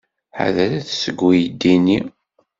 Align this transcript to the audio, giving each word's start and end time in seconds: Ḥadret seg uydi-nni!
Ḥadret 0.37 0.87
seg 1.01 1.19
uydi-nni! 1.27 1.99